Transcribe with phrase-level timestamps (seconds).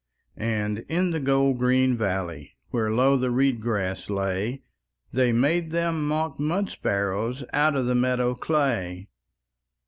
[0.35, 4.63] And in the gold green valley, Where low the reed grass lay,
[5.13, 9.09] They made them mock mud sparrows Out of the meadow clay.